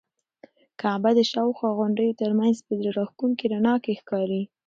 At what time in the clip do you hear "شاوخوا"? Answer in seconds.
1.31-1.69